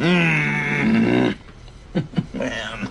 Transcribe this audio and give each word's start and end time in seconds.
Mm. 0.00 1.36
Man. 2.34 2.88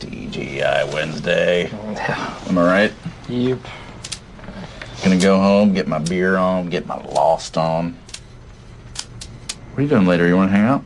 TGI 0.00 0.90
Wednesday. 0.92 1.70
Am 1.70 2.56
I 2.56 2.64
right? 2.64 2.92
Yep. 3.28 3.58
Gonna 5.04 5.18
go 5.18 5.38
home, 5.38 5.74
get 5.74 5.86
my 5.86 5.98
beer 5.98 6.36
on, 6.38 6.70
get 6.70 6.86
my 6.86 6.96
lost 6.96 7.58
on. 7.58 7.94
What 9.70 9.80
are 9.80 9.82
you 9.82 9.88
doing 9.88 10.06
later? 10.06 10.26
You 10.26 10.36
wanna 10.36 10.50
hang 10.50 10.64
out? 10.64 10.84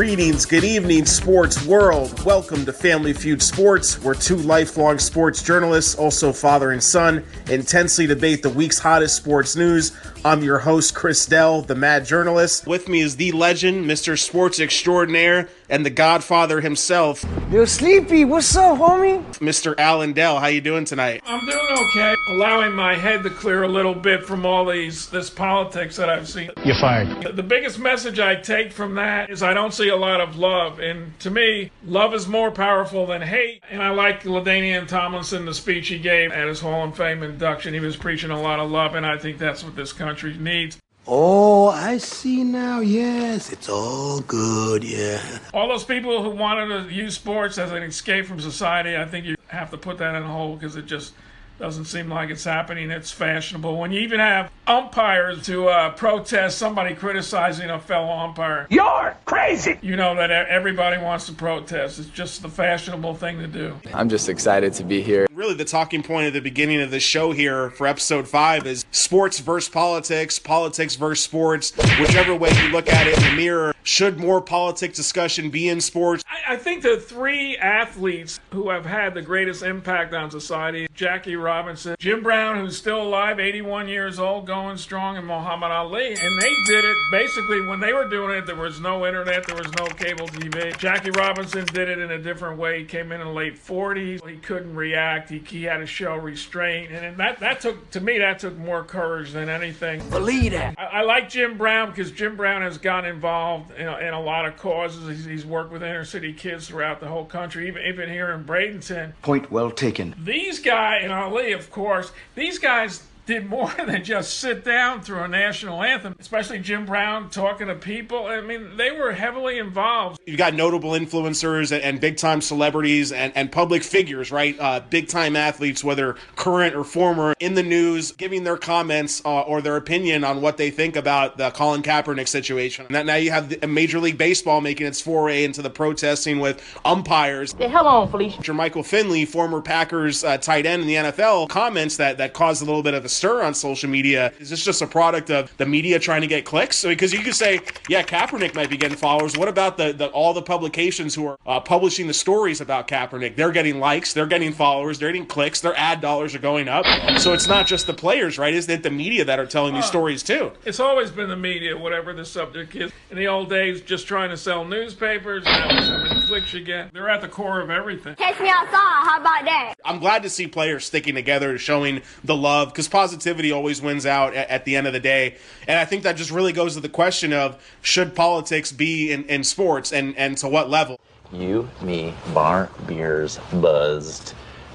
Greetings, 0.00 0.46
good 0.46 0.64
evening, 0.64 1.04
sports 1.04 1.62
world. 1.66 2.24
Welcome 2.24 2.64
to 2.64 2.72
Family 2.72 3.12
Feud 3.12 3.42
Sports, 3.42 4.02
where 4.02 4.14
two 4.14 4.36
lifelong 4.36 4.98
sports 4.98 5.42
journalists, 5.42 5.94
also 5.94 6.32
father 6.32 6.70
and 6.70 6.82
son, 6.82 7.22
intensely 7.50 8.06
debate 8.06 8.42
the 8.42 8.48
week's 8.48 8.78
hottest 8.78 9.14
sports 9.14 9.56
news. 9.56 9.92
I'm 10.24 10.42
your 10.42 10.60
host, 10.60 10.94
Chris 10.94 11.26
Dell, 11.26 11.60
the 11.60 11.74
mad 11.74 12.06
journalist. 12.06 12.66
With 12.66 12.88
me 12.88 13.02
is 13.02 13.16
the 13.16 13.32
legend, 13.32 13.84
Mr. 13.84 14.18
Sports 14.18 14.58
Extraordinaire, 14.58 15.50
and 15.70 15.86
the 15.86 15.90
Godfather 15.90 16.60
himself, 16.60 17.24
Yo, 17.50 17.64
Sleepy, 17.64 18.24
what's 18.24 18.54
up, 18.56 18.78
homie? 18.78 19.24
Mr. 19.38 19.74
Alan 19.78 20.12
Dell. 20.12 20.38
How 20.38 20.48
you 20.48 20.60
doing 20.60 20.84
tonight? 20.84 21.22
I'm 21.26 21.44
doing 21.46 21.66
okay, 21.90 22.14
allowing 22.28 22.72
my 22.74 22.94
head 22.94 23.22
to 23.22 23.30
clear 23.30 23.62
a 23.62 23.68
little 23.68 23.94
bit 23.94 24.24
from 24.24 24.44
all 24.44 24.66
these 24.66 25.08
this 25.10 25.30
politics 25.30 25.96
that 25.96 26.08
I've 26.10 26.28
seen. 26.28 26.50
You're 26.64 26.78
fired. 26.80 27.22
The- 27.22 27.32
The 27.40 27.42
biggest 27.42 27.78
message 27.78 28.20
I 28.20 28.34
take 28.36 28.70
from 28.72 28.94
that 28.96 29.30
is 29.30 29.42
I 29.42 29.54
don't 29.54 29.72
see 29.72 29.88
a 29.88 29.96
lot 29.96 30.20
of 30.20 30.36
love, 30.36 30.78
and 30.78 31.18
to 31.20 31.30
me, 31.30 31.70
love 31.84 32.12
is 32.14 32.28
more 32.28 32.50
powerful 32.50 33.06
than 33.06 33.22
hate. 33.22 33.62
And 33.70 33.82
I 33.82 33.90
like 33.90 34.24
Ladainian 34.24 34.86
Tomlinson, 34.86 35.46
the 35.46 35.54
speech 35.54 35.88
he 35.88 35.98
gave 35.98 36.30
at 36.32 36.46
his 36.48 36.60
Hall 36.60 36.84
of 36.84 36.96
Fame 36.96 37.22
induction. 37.22 37.72
He 37.74 37.80
was 37.80 37.96
preaching 37.96 38.30
a 38.30 38.40
lot 38.40 38.60
of 38.60 38.70
love, 38.70 38.94
and 38.94 39.06
I 39.06 39.16
think 39.18 39.38
that's 39.38 39.64
what 39.64 39.74
this 39.76 39.92
country 39.92 40.36
needs. 40.38 40.78
Oh, 41.06 41.68
I 41.68 41.98
see 41.98 42.44
now. 42.44 42.80
Yes, 42.80 43.52
it's 43.52 43.68
all 43.68 44.20
good. 44.20 44.84
Yeah. 44.84 45.20
All 45.52 45.68
those 45.68 45.84
people 45.84 46.22
who 46.22 46.30
wanted 46.30 46.88
to 46.88 46.94
use 46.94 47.14
sports 47.14 47.58
as 47.58 47.72
an 47.72 47.82
escape 47.82 48.26
from 48.26 48.40
society, 48.40 48.96
I 48.96 49.06
think 49.06 49.24
you 49.24 49.36
have 49.48 49.70
to 49.70 49.78
put 49.78 49.98
that 49.98 50.14
in 50.14 50.22
a 50.22 50.28
hole 50.28 50.56
because 50.56 50.76
it 50.76 50.86
just 50.86 51.14
doesn't 51.60 51.84
seem 51.84 52.08
like 52.08 52.30
it's 52.30 52.42
happening. 52.44 52.90
It's 52.90 53.12
fashionable. 53.12 53.78
When 53.78 53.92
you 53.92 54.00
even 54.00 54.18
have 54.18 54.50
umpires 54.66 55.44
to 55.46 55.68
uh, 55.68 55.90
protest 55.90 56.56
somebody 56.58 56.94
criticizing 56.94 57.68
a 57.68 57.78
fellow 57.78 58.10
umpire, 58.12 58.66
You're 58.70 59.14
crazy. 59.26 59.78
you 59.82 59.94
know 59.94 60.14
that 60.16 60.30
everybody 60.30 60.96
wants 61.00 61.26
to 61.26 61.32
protest. 61.34 61.98
It's 61.98 62.08
just 62.08 62.40
the 62.42 62.48
fashionable 62.48 63.14
thing 63.14 63.38
to 63.40 63.46
do. 63.46 63.78
I'm 63.92 64.08
just 64.08 64.28
excited 64.30 64.72
to 64.74 64.84
be 64.84 65.02
here. 65.02 65.26
Really, 65.32 65.54
the 65.54 65.64
talking 65.66 66.02
point 66.02 66.26
at 66.26 66.32
the 66.32 66.40
beginning 66.40 66.80
of 66.80 66.90
the 66.90 67.00
show 67.00 67.32
here 67.32 67.70
for 67.70 67.86
episode 67.86 68.26
five 68.26 68.66
is 68.66 68.84
sports 68.90 69.38
versus 69.40 69.68
politics, 69.68 70.38
politics 70.38 70.94
versus 70.96 71.22
sports. 71.24 71.72
Whichever 72.00 72.34
way 72.34 72.50
you 72.62 72.68
look 72.70 72.88
at 72.88 73.06
it 73.06 73.18
in 73.18 73.24
the 73.24 73.36
mirror, 73.36 73.74
should 73.82 74.18
more 74.18 74.40
politics 74.40 74.96
discussion 74.96 75.50
be 75.50 75.68
in 75.68 75.80
sports? 75.82 76.24
I, 76.26 76.54
I 76.54 76.56
think 76.56 76.82
the 76.82 76.96
three 76.98 77.56
athletes 77.58 78.40
who 78.50 78.70
have 78.70 78.86
had 78.86 79.12
the 79.14 79.22
greatest 79.22 79.62
impact 79.62 80.14
on 80.14 80.30
society 80.30 80.86
Jackie 80.94 81.36
Robinson, 81.36 81.49
Jim 81.98 82.22
Brown, 82.22 82.60
who's 82.60 82.76
still 82.76 83.02
alive, 83.02 83.40
81 83.40 83.88
years 83.88 84.18
old, 84.18 84.46
going 84.46 84.76
strong, 84.76 85.16
and 85.16 85.26
Muhammad 85.26 85.70
Ali. 85.70 86.08
And 86.08 86.40
they 86.40 86.54
did 86.66 86.84
it 86.84 86.96
basically 87.10 87.60
when 87.66 87.80
they 87.80 87.92
were 87.92 88.08
doing 88.08 88.36
it, 88.36 88.46
there 88.46 88.56
was 88.56 88.80
no 88.80 89.06
internet, 89.06 89.46
there 89.46 89.56
was 89.56 89.70
no 89.78 89.86
cable 89.86 90.28
TV. 90.28 90.76
Jackie 90.78 91.10
Robinson 91.10 91.66
did 91.66 91.88
it 91.88 91.98
in 91.98 92.10
a 92.10 92.18
different 92.18 92.58
way. 92.58 92.80
He 92.80 92.84
came 92.84 93.12
in 93.12 93.20
in 93.20 93.26
the 93.26 93.32
late 93.32 93.56
40s. 93.56 94.26
He 94.28 94.36
couldn't 94.36 94.74
react, 94.74 95.30
he, 95.30 95.38
he 95.38 95.64
had 95.64 95.78
to 95.78 95.86
show 95.86 96.16
restraint. 96.16 96.92
And 96.92 97.16
that, 97.18 97.40
that 97.40 97.60
took, 97.60 97.90
to 97.90 98.00
me, 98.00 98.18
that 98.18 98.38
took 98.38 98.56
more 98.56 98.84
courage 98.84 99.32
than 99.32 99.48
anything. 99.48 100.08
Believe 100.10 100.52
that. 100.52 100.74
I, 100.78 100.84
I 100.84 101.02
like 101.02 101.28
Jim 101.28 101.58
Brown 101.58 101.90
because 101.90 102.10
Jim 102.10 102.36
Brown 102.36 102.62
has 102.62 102.78
gotten 102.78 103.10
involved 103.10 103.72
in 103.72 103.86
a, 103.86 103.98
in 103.98 104.14
a 104.14 104.20
lot 104.20 104.46
of 104.46 104.56
causes. 104.56 105.08
He's, 105.08 105.24
he's 105.24 105.46
worked 105.46 105.72
with 105.72 105.82
inner 105.82 106.04
city 106.04 106.32
kids 106.32 106.68
throughout 106.68 107.00
the 107.00 107.08
whole 107.08 107.24
country, 107.24 107.68
even 107.68 107.82
even 107.82 108.08
here 108.08 108.30
in 108.32 108.44
Bradenton. 108.44 109.12
Point 109.22 109.50
well 109.50 109.70
taken. 109.70 110.14
These 110.18 110.60
guys, 110.60 111.00
and 111.04 111.12
Ali, 111.12 111.39
of 111.48 111.70
course, 111.70 112.12
these 112.34 112.58
guys 112.58 113.02
did 113.30 113.48
more 113.48 113.72
than 113.86 114.02
just 114.02 114.38
sit 114.38 114.64
down 114.64 115.00
through 115.02 115.20
a 115.20 115.28
national 115.28 115.82
anthem. 115.82 116.16
Especially 116.18 116.58
Jim 116.58 116.84
Brown 116.84 117.30
talking 117.30 117.68
to 117.68 117.76
people. 117.76 118.26
I 118.26 118.40
mean, 118.40 118.76
they 118.76 118.90
were 118.90 119.12
heavily 119.12 119.58
involved. 119.58 120.20
You've 120.26 120.36
got 120.36 120.54
notable 120.54 120.90
influencers 120.90 121.70
and, 121.70 121.82
and 121.82 122.00
big 122.00 122.16
time 122.16 122.40
celebrities 122.40 123.12
and, 123.12 123.32
and 123.36 123.52
public 123.52 123.84
figures, 123.84 124.32
right? 124.32 124.58
Uh, 124.58 124.80
big 124.90 125.06
time 125.06 125.36
athletes, 125.36 125.84
whether 125.84 126.16
current 126.34 126.74
or 126.74 126.82
former, 126.82 127.34
in 127.38 127.54
the 127.54 127.62
news, 127.62 128.10
giving 128.12 128.42
their 128.42 128.56
comments 128.56 129.22
uh, 129.24 129.42
or 129.42 129.62
their 129.62 129.76
opinion 129.76 130.24
on 130.24 130.40
what 130.40 130.56
they 130.56 130.70
think 130.70 130.96
about 130.96 131.38
the 131.38 131.52
Colin 131.52 131.82
Kaepernick 131.82 132.26
situation. 132.26 132.86
And 132.86 132.96
that 132.96 133.06
now 133.06 133.14
you 133.14 133.30
have 133.30 133.48
the, 133.48 133.70
Major 133.70 134.00
League 134.00 134.18
Baseball 134.18 134.60
making 134.60 134.88
its 134.88 135.00
foray 135.00 135.44
into 135.44 135.62
the 135.62 135.70
protesting 135.70 136.40
with 136.40 136.60
umpires. 136.84 137.52
The 137.52 137.68
hell 137.68 137.86
on, 137.86 138.10
Felicia. 138.10 138.42
Jermichael 138.42 138.84
Finley, 138.84 139.24
former 139.24 139.60
Packers 139.60 140.24
uh, 140.24 140.36
tight 140.38 140.66
end 140.66 140.82
in 140.82 140.88
the 140.88 140.94
NFL, 140.94 141.48
comments 141.48 141.96
that 141.98 142.18
that 142.18 142.32
caused 142.32 142.60
a 142.60 142.64
little 142.64 142.82
bit 142.82 142.94
of 142.94 143.04
a 143.04 143.08
stir 143.20 143.42
on 143.42 143.52
social 143.52 143.90
media. 143.90 144.32
Is 144.38 144.48
this 144.48 144.64
just 144.64 144.80
a 144.80 144.86
product 144.86 145.30
of 145.30 145.54
the 145.58 145.66
media 145.66 145.98
trying 145.98 146.22
to 146.22 146.26
get 146.26 146.46
clicks? 146.46 146.78
So, 146.78 146.88
because 146.88 147.12
you 147.12 147.18
could 147.18 147.34
say, 147.34 147.60
yeah, 147.86 148.02
Kaepernick 148.02 148.54
might 148.54 148.70
be 148.70 148.78
getting 148.78 148.96
followers. 148.96 149.36
What 149.36 149.48
about 149.48 149.76
the, 149.76 149.92
the 149.92 150.08
all 150.08 150.32
the 150.32 150.40
publications 150.40 151.14
who 151.14 151.26
are 151.26 151.38
uh, 151.46 151.60
publishing 151.60 152.06
the 152.06 152.14
stories 152.14 152.62
about 152.62 152.88
Kaepernick? 152.88 153.36
They're 153.36 153.52
getting 153.52 153.78
likes, 153.78 154.14
they're 154.14 154.26
getting 154.26 154.54
followers, 154.54 154.98
they're 154.98 155.12
getting 155.12 155.26
clicks, 155.26 155.60
their 155.60 155.76
ad 155.76 156.00
dollars 156.00 156.34
are 156.34 156.38
going 156.38 156.66
up. 156.66 156.86
So 157.18 157.34
it's 157.34 157.46
not 157.46 157.66
just 157.66 157.86
the 157.86 157.92
players, 157.92 158.38
right? 158.38 158.54
Isn't 158.54 158.72
it 158.72 158.82
the 158.82 158.90
media 158.90 159.26
that 159.26 159.38
are 159.38 159.46
telling 159.46 159.74
these 159.74 159.84
stories 159.84 160.22
too? 160.22 160.52
It's 160.64 160.80
always 160.80 161.10
been 161.10 161.28
the 161.28 161.36
media, 161.36 161.76
whatever 161.76 162.14
the 162.14 162.24
subject 162.24 162.74
is. 162.74 162.90
In 163.10 163.18
the 163.18 163.28
old 163.28 163.50
days, 163.50 163.82
just 163.82 164.06
trying 164.06 164.30
to 164.30 164.36
sell 164.38 164.64
newspapers. 164.64 165.44
Now, 165.44 165.68
it's 165.76 165.88
how 165.88 165.98
many 165.98 166.09
clicks 166.30 166.54
you 166.54 166.62
get. 166.62 166.92
They're 166.92 167.08
at 167.08 167.22
the 167.22 167.28
core 167.28 167.60
of 167.60 167.70
everything. 167.70 168.14
Catch 168.14 168.38
me 168.38 168.48
outside. 168.48 168.70
How 168.72 169.20
about 169.20 169.44
that? 169.46 169.74
I'm 169.84 169.98
glad 169.98 170.22
to 170.22 170.30
see 170.30 170.46
players 170.46 170.84
sticking 170.84 171.16
together, 171.16 171.50
and 171.50 171.60
showing 171.60 172.02
the 172.22 172.36
love, 172.36 172.68
because 172.68 172.86
positivity 172.86 173.50
always 173.50 173.82
wins 173.82 174.06
out 174.06 174.32
at, 174.34 174.48
at 174.48 174.64
the 174.64 174.76
end 174.76 174.86
of 174.86 174.92
the 174.92 175.00
day. 175.00 175.38
And 175.66 175.76
I 175.76 175.84
think 175.84 176.04
that 176.04 176.12
just 176.12 176.30
really 176.30 176.52
goes 176.52 176.74
to 176.74 176.80
the 176.80 176.88
question 176.88 177.32
of 177.32 177.60
should 177.82 178.14
politics 178.14 178.70
be 178.70 179.10
in, 179.10 179.24
in 179.24 179.42
sports 179.42 179.92
and, 179.92 180.16
and 180.16 180.38
to 180.38 180.48
what 180.48 180.70
level? 180.70 181.00
You, 181.32 181.68
me, 181.82 182.14
bar, 182.32 182.70
beers, 182.86 183.40
buzzed, 183.54 184.34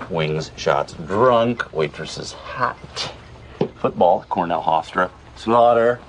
wings, 0.09 0.51
shots, 0.57 0.91
drunk, 0.91 1.71
waitresses 1.71 2.33
hot, 2.33 3.13
football, 3.77 4.25
Cornell 4.27 4.61
Hofstra, 4.61 5.09
slaughter. 5.37 6.01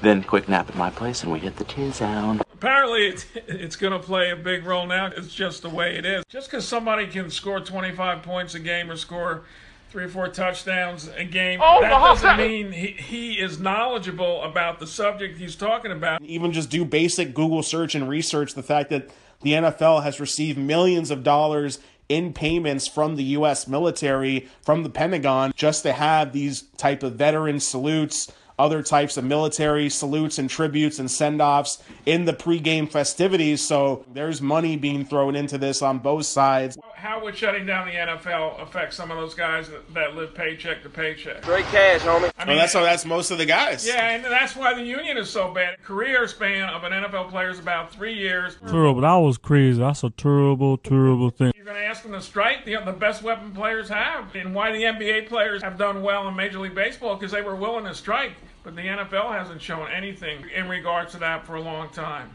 Then 0.00 0.22
quick 0.22 0.48
nap 0.48 0.68
at 0.68 0.76
my 0.76 0.90
place 0.90 1.24
and 1.24 1.32
we 1.32 1.40
hit 1.40 1.56
the 1.56 1.64
T-Zone. 1.64 2.40
Apparently, 2.58 3.06
it's, 3.06 3.24
it's 3.46 3.76
going 3.76 3.92
to 3.92 4.00
play 4.00 4.32
a 4.32 4.36
big 4.36 4.64
role 4.66 4.84
now. 4.84 5.06
It's 5.06 5.32
just 5.32 5.62
the 5.62 5.68
way 5.68 5.96
it 5.96 6.04
is. 6.04 6.24
Just 6.28 6.50
because 6.50 6.66
somebody 6.66 7.06
can 7.06 7.30
score 7.30 7.60
25 7.60 8.24
points 8.24 8.56
a 8.56 8.58
game 8.58 8.90
or 8.90 8.96
score 8.96 9.44
three 9.90 10.04
or 10.04 10.08
four 10.08 10.26
touchdowns 10.26 11.08
a 11.16 11.24
game, 11.24 11.60
oh, 11.62 11.80
that 11.80 11.90
doesn't 11.90 12.36
mean 12.36 12.72
he, 12.72 12.88
he 12.88 13.34
is 13.34 13.60
knowledgeable 13.60 14.42
about 14.42 14.80
the 14.80 14.88
subject 14.88 15.38
he's 15.38 15.54
talking 15.54 15.92
about. 15.92 16.20
Even 16.22 16.50
just 16.52 16.68
do 16.68 16.84
basic 16.84 17.32
Google 17.32 17.62
search 17.62 17.94
and 17.94 18.08
research 18.08 18.54
the 18.54 18.62
fact 18.64 18.90
that 18.90 19.08
the 19.42 19.52
NFL 19.52 20.02
has 20.02 20.18
received 20.18 20.58
millions 20.58 21.12
of 21.12 21.22
dollars 21.22 21.78
in 22.08 22.32
payments 22.32 22.88
from 22.88 23.14
the 23.14 23.22
U.S. 23.24 23.68
military, 23.68 24.48
from 24.62 24.82
the 24.82 24.90
Pentagon, 24.90 25.52
just 25.54 25.84
to 25.84 25.92
have 25.92 26.32
these 26.32 26.62
type 26.76 27.04
of 27.04 27.14
veteran 27.14 27.60
salutes, 27.60 28.32
other 28.58 28.82
types 28.82 29.16
of 29.16 29.24
military 29.24 29.88
salutes 29.88 30.38
and 30.38 30.50
tributes 30.50 30.98
and 30.98 31.10
send-offs 31.10 31.82
in 32.06 32.24
the 32.24 32.32
pregame 32.32 32.90
festivities. 32.90 33.62
So 33.62 34.04
there's 34.12 34.40
money 34.42 34.76
being 34.76 35.04
thrown 35.04 35.36
into 35.36 35.58
this 35.58 35.82
on 35.82 35.98
both 35.98 36.26
sides. 36.26 36.76
How 36.98 37.22
would 37.22 37.36
shutting 37.36 37.64
down 37.64 37.86
the 37.86 37.92
NFL 37.94 38.60
affect 38.60 38.92
some 38.92 39.12
of 39.12 39.18
those 39.18 39.32
guys 39.32 39.68
that, 39.68 39.94
that 39.94 40.16
live 40.16 40.34
paycheck 40.34 40.82
to 40.82 40.88
paycheck? 40.88 41.44
Straight 41.44 41.64
cash, 41.66 42.00
homie. 42.00 42.32
I 42.36 42.44
Well, 42.44 42.56
that's 42.56 42.72
how 42.72 42.82
that's 42.82 43.04
most 43.04 43.30
of 43.30 43.38
the 43.38 43.46
guys. 43.46 43.86
Yeah, 43.86 44.10
and 44.10 44.24
that's 44.24 44.56
why 44.56 44.74
the 44.74 44.82
union 44.82 45.16
is 45.16 45.30
so 45.30 45.54
bad. 45.54 45.80
Career 45.84 46.26
span 46.26 46.68
of 46.68 46.82
an 46.82 46.90
NFL 46.90 47.30
player 47.30 47.50
is 47.50 47.60
about 47.60 47.92
three 47.92 48.14
years. 48.14 48.58
Terrible. 48.66 49.02
That 49.02 49.14
was 49.14 49.38
crazy. 49.38 49.78
That's 49.78 50.02
a 50.02 50.10
terrible, 50.10 50.76
terrible 50.76 51.30
thing. 51.30 51.52
You're 51.54 51.64
going 51.64 51.76
to 51.76 51.84
ask 51.84 52.02
them 52.02 52.10
to 52.12 52.20
strike 52.20 52.64
the, 52.64 52.78
the 52.84 52.92
best 52.92 53.22
weapon 53.22 53.52
players 53.52 53.88
have, 53.90 54.34
and 54.34 54.52
why 54.52 54.72
the 54.72 54.82
NBA 54.82 55.28
players 55.28 55.62
have 55.62 55.78
done 55.78 56.02
well 56.02 56.26
in 56.26 56.34
Major 56.34 56.58
League 56.58 56.74
Baseball 56.74 57.14
because 57.14 57.30
they 57.30 57.42
were 57.42 57.54
willing 57.54 57.84
to 57.84 57.94
strike. 57.94 58.32
But 58.64 58.74
the 58.74 58.82
NFL 58.82 59.38
hasn't 59.38 59.62
shown 59.62 59.88
anything 59.88 60.44
in 60.52 60.68
regards 60.68 61.12
to 61.12 61.18
that 61.18 61.46
for 61.46 61.54
a 61.54 61.62
long 61.62 61.90
time. 61.90 62.30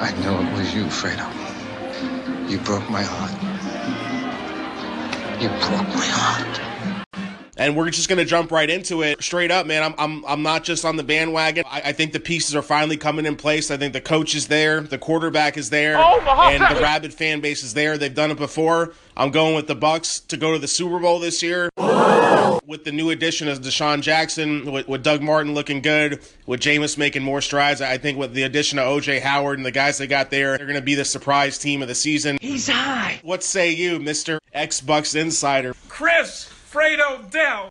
I 0.00 0.12
know 0.14 0.40
it 0.40 0.52
was 0.52 0.74
you, 0.74 0.86
Fredo. 0.86 1.26
You 2.48 2.58
broke 2.60 2.88
my 2.90 3.02
heart. 3.02 3.32
You 5.40 5.48
broke 5.50 5.88
my 5.88 6.06
heart. 6.06 6.67
And 7.58 7.76
we're 7.76 7.90
just 7.90 8.08
going 8.08 8.18
to 8.18 8.24
jump 8.24 8.52
right 8.52 8.70
into 8.70 9.02
it. 9.02 9.20
Straight 9.22 9.50
up, 9.50 9.66
man. 9.66 9.82
I'm, 9.82 9.94
I'm, 9.98 10.24
I'm 10.26 10.42
not 10.42 10.62
just 10.62 10.84
on 10.84 10.96
the 10.96 11.02
bandwagon. 11.02 11.64
I, 11.66 11.82
I 11.86 11.92
think 11.92 12.12
the 12.12 12.20
pieces 12.20 12.54
are 12.54 12.62
finally 12.62 12.96
coming 12.96 13.26
in 13.26 13.34
place. 13.34 13.70
I 13.72 13.76
think 13.76 13.92
the 13.92 14.00
coach 14.00 14.36
is 14.36 14.46
there, 14.46 14.80
the 14.80 14.98
quarterback 14.98 15.56
is 15.56 15.68
there, 15.68 15.96
oh, 15.98 16.20
and 16.50 16.62
the 16.62 16.80
rabid 16.80 17.12
fan 17.12 17.40
base 17.40 17.64
is 17.64 17.74
there. 17.74 17.98
They've 17.98 18.14
done 18.14 18.30
it 18.30 18.38
before. 18.38 18.92
I'm 19.16 19.32
going 19.32 19.56
with 19.56 19.66
the 19.66 19.74
Bucks 19.74 20.20
to 20.20 20.36
go 20.36 20.52
to 20.52 20.58
the 20.60 20.68
Super 20.68 21.00
Bowl 21.00 21.18
this 21.18 21.42
year. 21.42 21.70
With 22.64 22.84
the 22.84 22.92
new 22.92 23.10
addition 23.10 23.48
of 23.48 23.60
DeSean 23.60 24.02
Jackson, 24.02 24.70
with, 24.70 24.86
with 24.86 25.02
Doug 25.02 25.22
Martin 25.22 25.54
looking 25.54 25.80
good, 25.80 26.20
with 26.46 26.60
Jameis 26.60 26.96
making 26.96 27.22
more 27.22 27.40
strides, 27.40 27.80
I 27.80 27.98
think 27.98 28.18
with 28.18 28.34
the 28.34 28.44
addition 28.44 28.78
of 28.78 28.86
OJ 28.86 29.20
Howard 29.20 29.58
and 29.58 29.66
the 29.66 29.72
guys 29.72 29.98
they 29.98 30.06
got 30.06 30.30
there, 30.30 30.56
they're 30.56 30.66
going 30.66 30.78
to 30.78 30.84
be 30.84 30.94
the 30.94 31.04
surprise 31.04 31.58
team 31.58 31.82
of 31.82 31.88
the 31.88 31.94
season. 31.94 32.38
He's 32.40 32.68
high. 32.68 33.20
What 33.24 33.42
say 33.42 33.70
you, 33.72 33.98
Mr. 33.98 34.38
X 34.52 34.80
Bucks 34.80 35.14
Insider? 35.14 35.74
Chris 35.88 36.50
Fredo 36.78 37.28
Dell, 37.32 37.68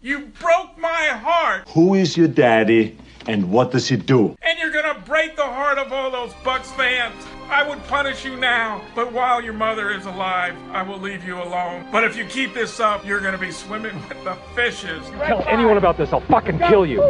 you 0.00 0.20
broke 0.40 0.78
my 0.78 1.08
heart, 1.22 1.68
Who 1.74 1.92
is 1.92 2.16
your 2.16 2.26
daddy 2.26 2.96
and 3.26 3.50
what 3.52 3.70
does 3.70 3.86
he 3.86 3.96
do? 3.96 4.34
and 4.40 4.58
you're 4.58 4.70
gonna 4.72 4.98
break 5.04 5.36
the 5.36 5.42
heart 5.44 5.76
of 5.76 5.92
all 5.92 6.10
those 6.10 6.32
Bucks 6.42 6.72
fans. 6.72 7.14
I 7.50 7.68
would 7.68 7.86
punish 7.86 8.24
you 8.24 8.34
now, 8.36 8.80
but 8.94 9.12
while 9.12 9.42
your 9.42 9.52
mother 9.52 9.90
is 9.90 10.06
alive, 10.06 10.54
I 10.72 10.82
will 10.84 10.98
leave 10.98 11.22
you 11.22 11.34
alone. 11.36 11.84
But 11.92 12.02
if 12.04 12.16
you 12.16 12.24
keep 12.24 12.54
this 12.54 12.80
up, 12.80 13.04
you're 13.04 13.20
gonna 13.20 13.36
be 13.36 13.50
swimming 13.52 13.96
with 14.08 14.24
the 14.24 14.36
fishes. 14.54 15.06
Tell 15.26 15.44
anyone 15.46 15.76
about 15.76 15.98
this, 15.98 16.10
I'll 16.10 16.20
fucking 16.20 16.60
kill 16.60 16.86
you. 16.86 17.02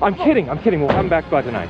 I'm 0.00 0.14
kidding, 0.14 0.48
I'm 0.48 0.60
kidding. 0.60 0.80
We'll 0.80 0.88
come 0.96 1.10
back 1.10 1.28
by 1.28 1.42
tonight. 1.42 1.68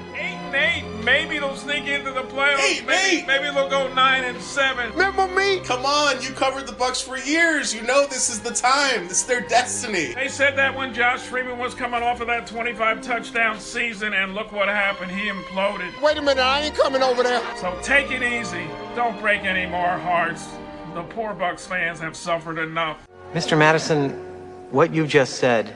Eight 1.08 1.22
and 1.22 1.24
eight, 1.24 1.28
maybe 1.28 1.38
they'll 1.38 1.56
sneak 1.56 1.86
into 1.86 2.12
the 2.12 2.22
playoffs. 2.22 2.60
Eight 2.60 2.86
maybe, 2.86 3.18
eight. 3.18 3.26
maybe 3.26 3.44
they'll 3.44 3.68
go 3.68 3.92
nine 3.94 4.24
and 4.24 4.40
seven. 4.40 4.90
Remember 4.92 5.26
me? 5.28 5.60
Come 5.60 5.84
on, 5.84 6.20
you 6.22 6.30
covered 6.30 6.66
the 6.66 6.72
Bucks 6.72 7.00
for 7.00 7.18
years. 7.18 7.74
You 7.74 7.82
know 7.82 8.06
this 8.06 8.28
is 8.28 8.40
the 8.40 8.52
time. 8.52 9.08
This 9.08 9.20
is 9.22 9.26
their 9.26 9.40
destiny. 9.40 10.14
They 10.14 10.28
said 10.28 10.56
that 10.56 10.74
when 10.74 10.92
Josh 10.92 11.20
Freeman 11.20 11.58
was 11.58 11.74
coming 11.74 12.02
off 12.02 12.20
of 12.20 12.26
that 12.26 12.46
25 12.46 13.00
touchdown 13.00 13.58
season, 13.58 14.12
and 14.12 14.34
look 14.34 14.52
what 14.52 14.68
happened. 14.68 15.10
He 15.10 15.28
imploded. 15.28 16.00
Wait 16.02 16.16
a 16.16 16.22
minute, 16.22 16.42
I 16.42 16.62
ain't 16.62 16.74
coming 16.74 17.02
over 17.02 17.22
there. 17.22 17.42
So 17.56 17.76
take 17.82 18.10
it 18.10 18.22
easy. 18.22 18.66
Don't 18.94 19.18
break 19.20 19.42
any 19.42 19.66
more 19.66 19.98
hearts. 19.98 20.48
The 20.94 21.02
poor 21.04 21.32
Bucks 21.34 21.66
fans 21.66 22.00
have 22.00 22.16
suffered 22.16 22.58
enough. 22.58 23.06
Mr. 23.32 23.56
Madison, 23.56 24.10
what 24.70 24.92
you 24.92 25.06
just 25.06 25.36
said 25.36 25.74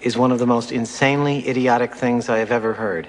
is 0.00 0.16
one 0.16 0.30
of 0.30 0.38
the 0.38 0.46
most 0.46 0.72
insanely 0.72 1.48
idiotic 1.48 1.94
things 1.94 2.28
I 2.28 2.38
have 2.38 2.50
ever 2.50 2.72
heard. 2.72 3.08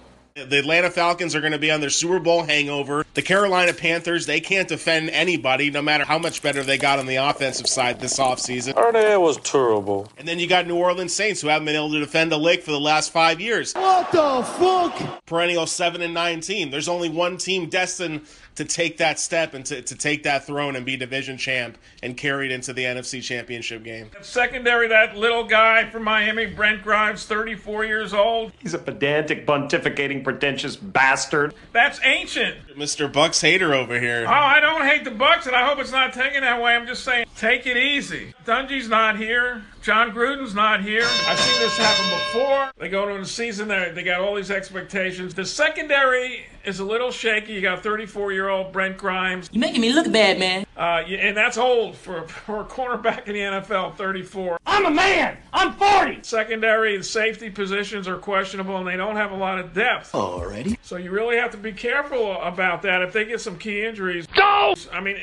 The 0.33 0.59
Atlanta 0.59 0.89
Falcons 0.89 1.35
are 1.35 1.41
going 1.41 1.51
to 1.51 1.59
be 1.59 1.71
on 1.71 1.81
their 1.81 1.89
Super 1.89 2.19
Bowl 2.19 2.43
hangover. 2.43 3.05
The 3.15 3.21
Carolina 3.21 3.73
Panthers, 3.73 4.25
they 4.25 4.39
can't 4.39 4.67
defend 4.67 5.09
anybody, 5.09 5.69
no 5.69 5.81
matter 5.81 6.05
how 6.05 6.17
much 6.17 6.41
better 6.41 6.63
they 6.63 6.77
got 6.77 6.99
on 6.99 7.05
the 7.05 7.17
offensive 7.17 7.67
side 7.67 7.99
this 7.99 8.17
offseason. 8.17 8.75
That 8.75 9.19
was 9.19 9.35
terrible. 9.37 10.09
And 10.17 10.25
then 10.25 10.39
you 10.39 10.47
got 10.47 10.67
New 10.67 10.77
Orleans 10.77 11.13
Saints, 11.13 11.41
who 11.41 11.49
haven't 11.49 11.65
been 11.65 11.75
able 11.75 11.91
to 11.91 11.99
defend 11.99 12.31
a 12.31 12.37
lick 12.37 12.63
for 12.63 12.71
the 12.71 12.79
last 12.79 13.11
five 13.11 13.41
years. 13.41 13.73
What 13.73 14.09
the 14.13 14.41
fuck? 14.57 15.25
Perennial 15.25 15.67
7 15.67 16.01
and 16.01 16.13
9 16.13 16.39
team. 16.39 16.71
There's 16.71 16.87
only 16.87 17.09
one 17.09 17.35
team 17.35 17.67
destined 17.67 18.21
to 18.61 18.75
take 18.75 18.97
that 18.97 19.19
step 19.19 19.55
and 19.55 19.65
to, 19.65 19.81
to 19.81 19.95
take 19.95 20.23
that 20.23 20.45
throne 20.45 20.75
and 20.75 20.85
be 20.85 20.95
division 20.95 21.35
champ 21.37 21.77
and 22.03 22.15
carry 22.15 22.45
it 22.45 22.51
into 22.51 22.73
the 22.73 22.83
NFC 22.83 23.21
Championship 23.21 23.83
game. 23.83 24.11
Secondary, 24.21 24.87
that 24.87 25.17
little 25.17 25.43
guy 25.43 25.89
from 25.89 26.03
Miami, 26.03 26.45
Brent 26.45 26.83
Grimes, 26.83 27.25
34 27.25 27.85
years 27.85 28.13
old. 28.13 28.51
He's 28.59 28.75
a 28.75 28.79
pedantic, 28.79 29.47
pontificating, 29.47 30.23
pretentious 30.23 30.75
bastard. 30.75 31.55
That's 31.73 31.99
ancient. 32.03 32.57
Mr. 32.77 33.11
Bucks 33.11 33.41
hater 33.41 33.73
over 33.73 33.99
here. 33.99 34.25
Oh, 34.27 34.31
I 34.31 34.59
don't 34.59 34.85
hate 34.85 35.05
the 35.05 35.11
Bucks, 35.11 35.47
and 35.47 35.55
I 35.55 35.67
hope 35.67 35.79
it's 35.79 35.91
not 35.91 36.13
taken 36.13 36.41
that 36.41 36.61
way. 36.61 36.75
I'm 36.75 36.85
just 36.85 37.03
saying, 37.03 37.25
take 37.41 37.65
it 37.65 37.75
easy. 37.75 38.35
Dungy's 38.45 38.87
not 38.87 39.17
here. 39.17 39.63
Jon 39.81 40.11
Gruden's 40.11 40.53
not 40.53 40.83
here. 40.83 41.07
I've 41.27 41.39
seen 41.39 41.59
this 41.59 41.75
happen 41.75 42.05
before. 42.19 42.71
They 42.77 42.87
go 42.87 43.07
into 43.09 43.21
the 43.23 43.25
season, 43.27 43.67
they 43.67 43.91
they 43.95 44.03
got 44.03 44.21
all 44.21 44.35
these 44.35 44.51
expectations. 44.51 45.33
The 45.33 45.45
secondary 45.45 46.45
is 46.63 46.79
a 46.79 46.85
little 46.85 47.09
shaky. 47.09 47.53
You 47.53 47.61
got 47.61 47.81
34 47.81 48.31
year 48.31 48.49
old 48.49 48.71
Brent 48.71 48.95
Grimes, 48.95 49.49
You're 49.51 49.59
making 49.59 49.81
me 49.81 49.91
look 49.91 50.11
bad, 50.11 50.37
man. 50.37 50.67
uh, 50.77 51.03
and 51.07 51.35
that's 51.35 51.57
old 51.57 51.95
for, 51.95 52.27
for 52.27 52.61
a 52.61 52.65
cornerback 52.65 53.27
in 53.27 53.33
the 53.33 53.39
NFL. 53.39 53.95
34. 53.95 54.59
I'm 54.67 54.85
a 54.85 54.91
man! 54.91 55.37
I'm 55.51 55.73
40! 55.73 56.19
Secondary 56.21 56.93
and 56.93 57.03
safety 57.03 57.49
positions 57.49 58.07
are 58.07 58.17
questionable, 58.17 58.77
and 58.77 58.87
they 58.87 58.97
don't 58.97 59.15
have 59.15 59.31
a 59.31 59.35
lot 59.35 59.57
of 59.57 59.73
depth. 59.73 60.13
Already? 60.13 60.77
So 60.83 60.97
you 60.97 61.09
really 61.09 61.37
have 61.37 61.49
to 61.51 61.57
be 61.57 61.71
careful 61.71 62.39
about 62.41 62.83
that. 62.83 63.01
If 63.01 63.13
they 63.13 63.25
get 63.25 63.41
some 63.41 63.57
key 63.57 63.83
injuries, 63.83 64.27
Go! 64.27 64.75
I 64.93 65.01
mean, 65.01 65.17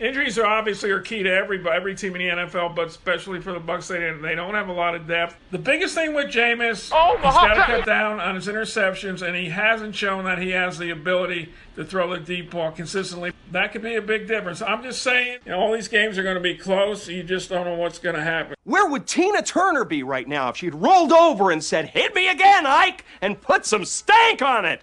injuries 0.00 0.38
are 0.38 0.46
obviously 0.46 0.90
are 0.90 1.00
key 1.00 1.22
to 1.22 1.30
every 1.30 1.62
every 1.68 1.94
team 1.94 2.16
in 2.16 2.36
the 2.36 2.44
NFL, 2.44 2.74
but 2.74 2.88
especially 2.88 3.40
for 3.40 3.52
the 3.52 3.60
Bucks, 3.60 3.86
they 3.88 4.10
they 4.20 4.34
don't 4.34 4.54
have 4.54 4.68
a 4.68 4.72
lot 4.72 4.94
of 4.94 5.06
depth. 5.06 5.36
The 5.50 5.58
biggest 5.58 5.94
thing 5.94 6.14
with 6.14 6.26
Jameis, 6.26 6.90
Oh, 6.92 7.16
he's 7.16 7.34
got 7.34 7.54
to 7.54 7.62
cut 7.62 7.86
down 7.86 8.18
on 8.18 8.34
his 8.34 8.48
interceptions, 8.48 9.22
and 9.26 9.36
he 9.36 9.50
hasn't 9.50 9.94
shown 9.94 10.24
that 10.24 10.38
he 10.38 10.50
has 10.50 10.78
the 10.78 10.90
ability 10.90 11.52
to 11.76 11.84
throw 11.84 12.10
the 12.10 12.18
deep 12.18 12.50
ball 12.50 12.72
consistently. 12.72 13.32
That 13.52 13.72
could 13.72 13.82
be 13.82 13.94
a 13.96 14.02
big 14.02 14.26
difference. 14.26 14.62
I'm 14.62 14.82
just 14.82 15.02
saying, 15.02 15.38
you 15.44 15.52
know, 15.52 15.58
all 15.60 15.72
these 15.72 15.88
games 15.88 16.18
are 16.18 16.22
going 16.22 16.36
to 16.36 16.40
be 16.40 16.54
close. 16.54 17.08
You 17.08 17.22
just 17.22 17.48
don't 17.48 17.64
know 17.66 17.74
what's 17.74 17.98
going 17.98 18.16
to 18.16 18.22
happen. 18.22 18.54
Where 18.64 18.88
would 18.88 19.06
Tina 19.06 19.42
Turner 19.42 19.84
be 19.84 20.02
right 20.02 20.26
now 20.26 20.48
if 20.48 20.56
she'd 20.56 20.74
rolled 20.74 21.12
over 21.12 21.50
and 21.50 21.62
said, 21.62 21.88
Hit 21.88 22.14
me 22.14 22.28
again, 22.28 22.66
Ike, 22.66 23.04
and 23.20 23.40
put 23.40 23.66
some 23.66 23.84
stank 23.84 24.42
on 24.42 24.64
it? 24.64 24.82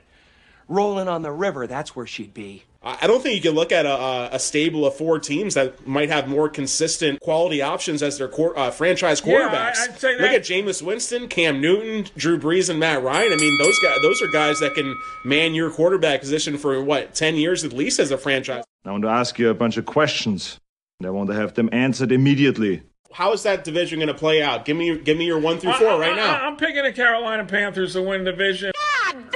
Rolling 0.68 1.08
on 1.08 1.22
the 1.22 1.32
river, 1.32 1.66
that's 1.66 1.96
where 1.96 2.06
she'd 2.06 2.34
be. 2.34 2.64
I 2.88 2.98
I 3.02 3.08
don't 3.08 3.22
think 3.22 3.36
you 3.36 3.42
can 3.42 3.56
look 3.56 3.72
at 3.72 3.86
a, 3.86 3.94
a- 3.94 4.30
a 4.34 4.40
stable 4.40 4.86
of 4.86 4.96
four 4.96 5.20
teams 5.20 5.54
that 5.56 5.86
might 5.88 6.10
have 6.10 6.28
more 6.28 6.50
consistent 6.50 7.20
quality 7.20 7.62
options 7.62 8.02
as 8.02 8.18
their 8.18 8.28
quar 8.28 8.58
uh, 8.58 8.72
franchise 8.72 9.22
Yeah, 9.26 9.34
I- 9.34 9.40
quarterbacks. 9.40 9.80
I'd 9.90 10.00
say 10.00 10.12
look 10.14 10.32
at 10.32 10.42
Jameis 10.44 10.82
Winston, 10.82 11.28
Cam 11.28 11.62
Newton, 11.62 12.12
Drew 12.18 12.40
Brees, 12.40 12.70
and 12.70 12.80
Matt 12.80 13.04
Ryan. 13.04 13.34
I 13.34 13.36
mean, 13.36 13.58
those 13.60 13.78
guys, 13.80 13.98
those 14.02 14.22
are 14.22 14.28
guys 14.28 14.60
that 14.60 14.74
can 14.76 14.96
man 15.26 15.54
your 15.54 15.70
quarterback 15.70 16.22
position 16.22 16.58
for 16.58 16.82
what 16.84 17.14
ten 17.16 17.36
years 17.36 17.64
at 17.64 17.74
least 17.74 18.00
as 18.00 18.12
a 18.12 18.18
franchise. 18.18 18.64
I 18.86 18.92
want 18.92 19.04
to 19.04 19.10
ask 19.10 19.38
you 19.38 19.50
a 19.50 19.54
bunch 19.54 19.78
of 19.78 19.86
questions, 19.86 20.60
and 21.00 21.08
I 21.08 21.10
want 21.12 21.30
to 21.30 21.36
have 21.36 21.54
them 21.56 21.70
answered 21.74 22.12
immediately. 22.12 22.84
How 23.12 23.34
is 23.34 23.44
that 23.44 23.64
division 23.64 24.00
going 24.00 24.08
to 24.10 24.14
play 24.14 24.42
out? 24.44 24.64
Give 24.66 24.76
me, 24.78 24.98
give 24.98 25.18
me 25.18 25.26
your 25.26 25.40
one 25.40 25.60
through 25.60 25.74
four 25.74 26.00
right 26.00 26.16
now. 26.16 26.44
I, 26.44 26.48
am 26.48 26.56
picking 26.58 26.84
the 26.84 26.92
Carolina 26.94 27.46
Panthers 27.46 27.94
to 27.94 28.02
win 28.02 28.24
division. 28.26 28.72
God 28.76 29.32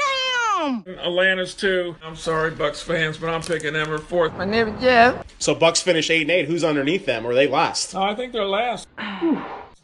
damn! 0.62 0.98
Atlanta's 1.00 1.54
two. 1.54 1.96
I'm 2.04 2.16
sorry, 2.16 2.52
Bucks 2.52 2.82
fans, 2.82 3.18
but 3.18 3.30
I'm 3.30 3.42
picking 3.42 3.74
them 3.74 3.92
or 3.92 3.98
fourth. 3.98 4.34
My 4.38 4.46
name 4.46 4.70
is 4.70 4.82
Jeff. 4.82 5.26
So 5.40 5.56
Bucks 5.56 5.82
finish 5.82 6.10
eight 6.10 6.24
and 6.24 6.32
eight. 6.32 6.46
Who's 6.46 6.64
underneath 6.64 7.06
them? 7.06 7.26
Or 7.26 7.32
are 7.32 7.36
they 7.36 7.48
last? 7.48 7.94
No, 7.94 8.04
I 8.04 8.16
think 8.16 8.34
they're 8.34 8.46
last. 8.46 8.88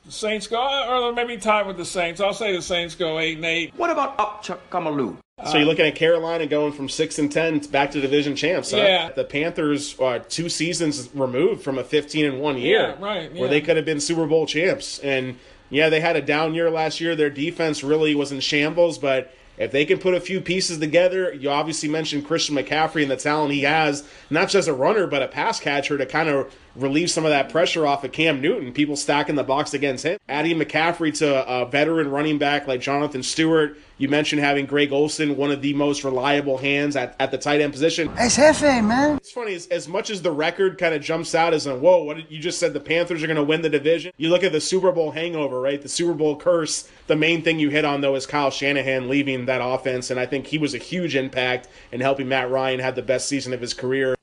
The 0.06 0.14
Saints 0.14 0.48
go, 0.48 0.58
or 0.88 1.12
maybe 1.12 1.36
tied 1.36 1.68
with 1.68 1.76
the 1.76 1.84
Saints. 1.84 2.22
I'll 2.22 2.34
say 2.34 2.56
the 2.56 2.62
Saints 2.62 2.96
go 2.96 3.20
eight 3.20 3.36
and 3.36 3.46
eight. 3.46 3.74
What 3.76 3.90
about 3.90 4.18
Upchuck 4.18 4.60
Kamaloo? 4.72 5.18
So 5.46 5.58
you're 5.58 5.68
looking 5.68 5.86
at 5.86 5.96
Carolina 5.96 6.48
going 6.48 6.72
from 6.72 6.88
six 6.88 7.20
and 7.20 7.30
ten 7.30 7.60
back 7.60 7.92
to 7.92 8.00
division 8.00 8.34
champs. 8.34 8.72
Huh? 8.72 8.78
Yeah. 8.78 9.12
The 9.12 9.26
Panthers 9.26 10.00
are 10.00 10.20
two 10.20 10.48
seasons 10.48 11.10
removed 11.14 11.62
from 11.62 11.78
a 11.78 11.84
15 11.84 12.24
and 12.24 12.40
one 12.40 12.58
year, 12.58 12.96
Yeah, 12.98 13.06
right, 13.06 13.34
Where 13.34 13.50
they 13.50 13.60
could 13.60 13.76
have 13.76 13.84
been 13.84 14.00
Super 14.00 14.26
Bowl 14.26 14.46
champs. 14.46 14.98
And 15.00 15.38
yeah, 15.70 15.90
they 15.90 16.00
had 16.00 16.16
a 16.16 16.22
down 16.22 16.56
year 16.56 16.72
last 16.72 17.02
year. 17.02 17.14
Their 17.14 17.30
defense 17.30 17.84
really 17.84 18.16
was 18.16 18.32
in 18.32 18.40
shambles, 18.40 18.98
but. 18.98 19.34
If 19.58 19.72
they 19.72 19.86
can 19.86 19.98
put 19.98 20.14
a 20.14 20.20
few 20.20 20.40
pieces 20.40 20.78
together, 20.78 21.34
you 21.34 21.50
obviously 21.50 21.90
mentioned 21.90 22.28
Christian 22.28 22.56
McCaffrey 22.56 23.02
and 23.02 23.12
the 23.12 23.18
talent 23.18 23.54
he 23.54 23.62
has, 23.62 24.04
not 24.30 24.50
just 24.50 24.68
a 24.68 24.74
runner, 24.74 25.08
but 25.08 25.24
a 25.24 25.28
pass 25.28 25.60
catcher 25.60 25.98
to 25.98 26.06
kind 26.06 26.30
of 26.30 26.54
relieve 26.78 27.12
some 27.12 27.26
of 27.26 27.32
that 27.32 27.50
pressure 27.50 27.86
off 27.86 28.04
of 28.04 28.12
Cam 28.12 28.42
Newton, 28.42 28.72
people 28.72 28.96
stacking 28.96 29.36
the 29.36 29.44
box 29.44 29.74
against 29.74 30.04
him. 30.04 30.20
Adding 30.30 30.58
McCaffrey 30.58 31.18
to 31.20 31.48
a 31.48 31.66
veteran 31.66 32.10
running 32.10 32.38
back 32.38 32.68
like 32.68 32.82
Jonathan 32.82 33.24
Stewart. 33.24 33.78
You 33.98 34.10
mentioned 34.10 34.42
having 34.42 34.68
Greg 34.68 34.92
Olsen, 34.92 35.36
one 35.38 35.50
of 35.50 35.62
the 35.64 35.74
most 35.74 36.04
reliable 36.04 36.58
hands 36.58 36.96
at, 36.96 37.16
at 37.20 37.32
the 37.32 37.38
tight 37.38 37.62
end 37.62 37.74
position. 37.74 38.14
That's 38.14 38.38
Hefe, 38.38 38.86
man. 38.86 39.18
It's 39.18 39.32
funny, 39.32 39.56
as, 39.56 39.66
as 39.68 39.88
much 39.88 40.12
as 40.12 40.22
the 40.22 40.32
record 40.32 40.78
kind 40.78 40.94
of 40.94 41.02
jumps 41.02 41.34
out 41.34 41.54
as 41.54 41.66
a 41.66 41.76
whoa, 41.76 42.04
what 42.04 42.18
did, 42.18 42.28
you 42.30 42.38
just 42.38 42.60
said 42.60 42.74
the 42.74 42.80
Panthers 42.80 43.24
are 43.24 43.28
going 43.28 43.38
to 43.38 43.44
win 43.44 43.64
the 43.64 43.70
division. 43.70 44.12
You 44.18 44.30
look 44.30 44.44
at 44.44 44.52
the 44.52 44.62
Super 44.62 44.92
Bowl 44.92 45.12
hangover, 45.12 45.60
right? 45.60 45.82
The 45.82 45.90
Super 45.90 46.14
Bowl 46.14 46.36
curse. 46.36 46.88
The 47.08 47.16
main 47.16 47.42
thing 47.42 47.60
you 47.60 47.70
hit 47.70 47.86
on, 47.86 48.02
though, 48.02 48.16
is 48.16 48.28
Kyle 48.28 48.52
Shanahan 48.52 49.10
leaving 49.10 49.46
that 49.48 49.62
offense, 49.64 50.12
and 50.12 50.20
I 50.20 50.28
think 50.28 50.46
he 50.46 50.60
was 50.60 50.76
a 50.76 50.80
huge 50.80 51.16
impact 51.16 51.68
in 51.92 52.02
helping 52.02 52.28
Matt 52.28 52.52
Ryan 52.52 52.80
have 52.80 52.96
the 52.96 53.02
best 53.02 53.28
season 53.28 53.52
of 53.54 53.62
his 53.62 53.74
career. 53.74 54.16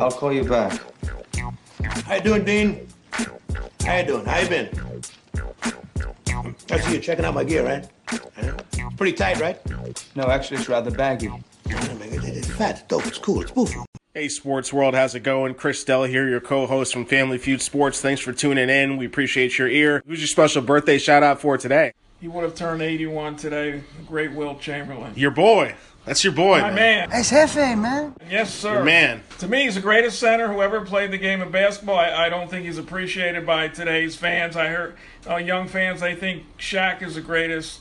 I'll 0.00 0.10
call 0.10 0.32
you 0.32 0.44
back. 0.44 0.80
How 2.06 2.14
you 2.14 2.20
doing, 2.22 2.44
Dean? 2.44 2.88
How 3.84 3.98
you 3.98 4.06
doing? 4.06 4.24
How 4.24 4.38
you 4.38 4.48
been? 4.48 4.68
I 6.70 6.80
see 6.80 6.94
you 6.94 7.00
checking 7.00 7.26
out 7.26 7.34
my 7.34 7.44
gear, 7.44 7.66
right? 7.66 7.86
It's 8.10 8.96
pretty 8.96 9.12
tight, 9.12 9.38
right? 9.40 9.60
No, 10.16 10.24
actually, 10.24 10.56
it's 10.56 10.70
rather 10.70 10.90
baggy. 10.90 11.30
It's 11.66 12.50
fat, 12.52 12.70
it's 12.76 12.82
dope, 12.84 13.06
it's 13.06 13.18
cool, 13.18 13.42
it's 13.42 13.50
boofy. 13.50 13.84
Hey, 14.14 14.28
Sports 14.28 14.72
World, 14.72 14.94
how's 14.94 15.14
it 15.14 15.20
going? 15.20 15.54
Chris 15.54 15.84
Della 15.84 16.08
here, 16.08 16.28
your 16.28 16.40
co-host 16.40 16.94
from 16.94 17.04
Family 17.04 17.36
Feud 17.36 17.60
Sports. 17.60 18.00
Thanks 18.00 18.22
for 18.22 18.32
tuning 18.32 18.70
in. 18.70 18.96
We 18.96 19.04
appreciate 19.04 19.58
your 19.58 19.68
ear. 19.68 20.02
Who's 20.06 20.20
your 20.20 20.28
special 20.28 20.62
birthday 20.62 20.96
shout 20.98 21.22
out 21.22 21.40
for 21.40 21.58
today? 21.58 21.92
He 22.20 22.28
would 22.28 22.44
have 22.44 22.54
turned 22.54 22.82
81 22.82 23.36
today. 23.36 23.82
Great 24.06 24.32
Wilt 24.32 24.60
Chamberlain. 24.60 25.12
Your 25.14 25.30
boy. 25.30 25.74
That's 26.10 26.24
your 26.24 26.32
boy. 26.32 26.60
My 26.60 26.72
man. 26.72 27.08
That's 27.10 27.30
Hefe, 27.30 27.78
man. 27.78 28.16
Yes, 28.28 28.52
sir. 28.52 28.72
Your 28.72 28.82
man. 28.82 29.22
To 29.38 29.46
me, 29.46 29.62
he's 29.62 29.76
the 29.76 29.80
greatest 29.80 30.18
center 30.18 30.52
who 30.52 30.60
ever 30.60 30.80
played 30.80 31.12
the 31.12 31.18
game 31.18 31.40
of 31.40 31.52
basketball. 31.52 32.00
I, 32.00 32.26
I 32.26 32.28
don't 32.28 32.50
think 32.50 32.66
he's 32.66 32.78
appreciated 32.78 33.46
by 33.46 33.68
today's 33.68 34.16
fans. 34.16 34.56
I 34.56 34.66
heard 34.66 34.96
uh, 35.28 35.36
young 35.36 35.68
fans, 35.68 36.00
they 36.00 36.16
think 36.16 36.46
Shaq 36.58 37.00
is 37.00 37.14
the 37.14 37.20
greatest. 37.20 37.78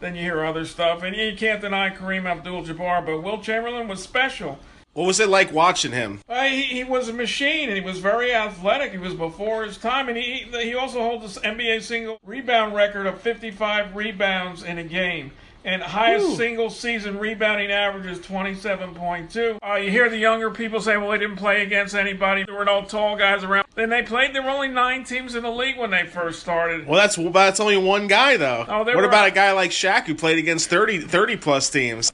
Then 0.00 0.16
you 0.16 0.22
hear 0.22 0.44
other 0.44 0.64
stuff. 0.64 1.04
And 1.04 1.14
you 1.14 1.36
can't 1.36 1.60
deny 1.60 1.90
Kareem 1.90 2.24
Abdul 2.24 2.64
Jabbar, 2.64 3.06
but 3.06 3.22
Wilt 3.22 3.44
Chamberlain 3.44 3.86
was 3.86 4.02
special. 4.02 4.58
What 4.94 5.06
was 5.06 5.20
it 5.20 5.28
like 5.28 5.52
watching 5.52 5.92
him? 5.92 6.18
Uh, 6.28 6.46
he, 6.46 6.62
he 6.62 6.82
was 6.82 7.08
a 7.08 7.12
machine, 7.12 7.68
and 7.68 7.78
he 7.78 7.84
was 7.84 8.00
very 8.00 8.34
athletic. 8.34 8.90
He 8.90 8.98
was 8.98 9.14
before 9.14 9.64
his 9.64 9.78
time, 9.78 10.08
and 10.08 10.18
he 10.18 10.48
he 10.50 10.74
also 10.74 11.00
holds 11.00 11.22
this 11.22 11.44
NBA 11.44 11.82
single 11.82 12.18
rebound 12.26 12.74
record 12.74 13.06
of 13.06 13.20
55 13.20 13.94
rebounds 13.94 14.64
in 14.64 14.78
a 14.78 14.82
game. 14.82 15.30
And 15.68 15.82
highest 15.82 16.24
Ooh. 16.24 16.36
single 16.36 16.70
season 16.70 17.18
rebounding 17.18 17.70
average 17.70 18.06
is 18.06 18.20
27.2. 18.20 19.58
Uh, 19.62 19.74
you 19.74 19.90
hear 19.90 20.08
the 20.08 20.16
younger 20.16 20.50
people 20.50 20.80
say, 20.80 20.96
well, 20.96 21.10
they 21.10 21.18
didn't 21.18 21.36
play 21.36 21.62
against 21.62 21.94
anybody. 21.94 22.42
There 22.44 22.54
were 22.54 22.64
no 22.64 22.86
tall 22.86 23.16
guys 23.18 23.44
around. 23.44 23.66
Then 23.74 23.90
they 23.90 24.02
played, 24.02 24.34
there 24.34 24.40
were 24.40 24.48
only 24.48 24.68
nine 24.68 25.04
teams 25.04 25.34
in 25.34 25.42
the 25.42 25.50
league 25.50 25.76
when 25.76 25.90
they 25.90 26.06
first 26.06 26.40
started. 26.40 26.86
Well, 26.86 26.98
that's 26.98 27.16
but 27.18 27.32
that's 27.34 27.60
only 27.60 27.76
one 27.76 28.06
guy 28.06 28.38
though. 28.38 28.64
Oh, 28.66 28.82
there 28.82 28.94
what 28.94 29.02
were- 29.02 29.08
about 29.08 29.28
a 29.28 29.30
guy 29.30 29.52
like 29.52 29.70
Shaq 29.70 30.06
who 30.06 30.14
played 30.14 30.38
against 30.38 30.70
30, 30.70 31.00
30 31.00 31.36
plus 31.36 31.68
teams? 31.68 32.12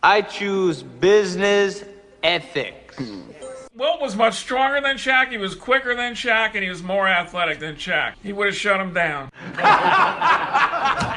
I 0.00 0.22
choose 0.22 0.84
business 0.84 1.82
ethics. 2.22 3.02
Wilt 3.74 4.00
was 4.00 4.14
much 4.14 4.34
stronger 4.34 4.80
than 4.80 4.96
Shaq. 4.96 5.30
He 5.30 5.38
was 5.38 5.56
quicker 5.56 5.96
than 5.96 6.12
Shaq, 6.12 6.54
and 6.54 6.62
he 6.62 6.68
was 6.68 6.84
more 6.84 7.08
athletic 7.08 7.58
than 7.58 7.74
Shaq. 7.74 8.12
He 8.22 8.32
would 8.32 8.46
have 8.46 8.56
shut 8.56 8.78
him 8.80 8.94
down. 8.94 9.32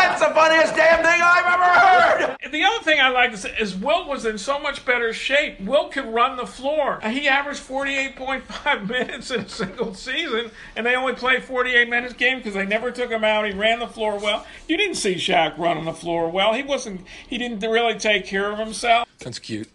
That's 0.00 0.20
the 0.22 0.34
funniest 0.34 0.74
damn 0.74 1.04
thing 1.04 1.20
I've 1.22 1.44
ever 1.46 2.34
heard! 2.34 2.52
The 2.52 2.64
other 2.64 2.82
thing 2.82 3.00
I 3.00 3.10
like 3.10 3.32
to 3.32 3.36
say 3.36 3.54
is 3.60 3.76
Wilt 3.76 4.08
was 4.08 4.24
in 4.24 4.38
so 4.38 4.58
much 4.58 4.84
better 4.84 5.12
shape. 5.12 5.60
Wilt 5.60 5.92
could 5.92 6.06
run 6.06 6.36
the 6.36 6.46
floor. 6.46 7.00
He 7.02 7.28
averaged 7.28 7.60
48.5 7.60 8.88
minutes 8.88 9.30
in 9.30 9.40
a 9.40 9.48
single 9.48 9.94
season, 9.94 10.50
and 10.74 10.86
they 10.86 10.94
only 10.96 11.12
played 11.14 11.44
48 11.44 11.88
minutes 11.88 12.14
game 12.14 12.38
because 12.38 12.54
they 12.54 12.64
never 12.64 12.90
took 12.90 13.10
him 13.10 13.24
out. 13.24 13.46
He 13.46 13.52
ran 13.52 13.78
the 13.78 13.86
floor 13.86 14.18
well. 14.18 14.46
You 14.66 14.78
didn't 14.78 14.96
see 14.96 15.16
Shaq 15.16 15.58
running 15.58 15.84
the 15.84 15.92
floor 15.92 16.30
well. 16.30 16.54
He 16.54 16.62
wasn't. 16.62 17.06
He 17.28 17.36
didn't 17.36 17.60
really 17.60 17.98
take 17.98 18.26
care 18.26 18.50
of 18.50 18.58
himself. 18.58 19.06
That's 19.18 19.38
cute. 19.38 19.68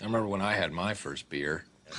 I 0.00 0.04
remember 0.04 0.28
when 0.28 0.40
I 0.40 0.54
had 0.54 0.72
my 0.72 0.94
first 0.94 1.28
beer. 1.28 1.64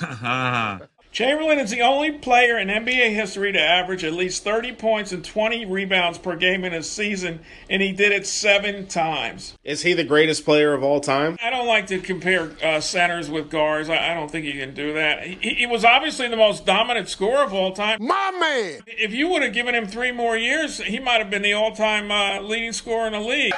Chamberlain 1.14 1.60
is 1.60 1.70
the 1.70 1.80
only 1.80 2.10
player 2.10 2.58
in 2.58 2.66
NBA 2.66 3.14
history 3.14 3.52
to 3.52 3.60
average 3.60 4.02
at 4.02 4.14
least 4.14 4.42
30 4.42 4.72
points 4.72 5.12
and 5.12 5.24
20 5.24 5.64
rebounds 5.64 6.18
per 6.18 6.34
game 6.34 6.64
in 6.64 6.74
a 6.74 6.82
season, 6.82 7.38
and 7.70 7.80
he 7.80 7.92
did 7.92 8.10
it 8.10 8.26
seven 8.26 8.88
times. 8.88 9.56
Is 9.62 9.82
he 9.82 9.92
the 9.92 10.02
greatest 10.02 10.44
player 10.44 10.72
of 10.74 10.82
all 10.82 11.00
time? 11.00 11.38
I 11.40 11.50
don't 11.50 11.68
like 11.68 11.86
to 11.86 12.00
compare 12.00 12.50
uh, 12.64 12.80
centers 12.80 13.30
with 13.30 13.48
guards. 13.48 13.88
I, 13.88 14.10
I 14.10 14.14
don't 14.14 14.28
think 14.28 14.44
you 14.44 14.54
can 14.54 14.74
do 14.74 14.92
that. 14.94 15.22
He, 15.22 15.50
he 15.50 15.66
was 15.66 15.84
obviously 15.84 16.26
the 16.26 16.36
most 16.36 16.66
dominant 16.66 17.08
scorer 17.08 17.44
of 17.44 17.54
all 17.54 17.72
time. 17.72 17.98
My 18.00 18.32
man. 18.32 18.82
If 18.88 19.12
you 19.12 19.28
would 19.28 19.44
have 19.44 19.52
given 19.52 19.72
him 19.72 19.86
three 19.86 20.10
more 20.10 20.36
years, 20.36 20.78
he 20.78 20.98
might 20.98 21.18
have 21.18 21.30
been 21.30 21.42
the 21.42 21.52
all-time 21.52 22.10
uh, 22.10 22.40
leading 22.40 22.72
scorer 22.72 23.06
in 23.06 23.12
the 23.12 23.20
league. 23.20 23.54